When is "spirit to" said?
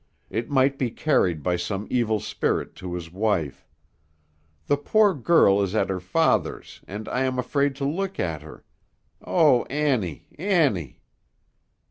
2.19-2.95